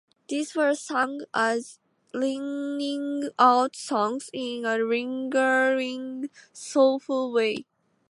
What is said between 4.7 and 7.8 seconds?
lingering soulful way.